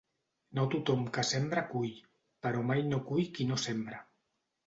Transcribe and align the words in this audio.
No 0.59 0.61
tothom 0.75 1.03
que 1.17 1.25
sembra 1.31 1.63
cull, 1.73 1.91
però 2.47 2.65
mai 2.71 2.81
no 2.89 3.01
cull 3.11 3.27
qui 3.37 3.47
no 3.51 3.59
sembra. 3.67 4.01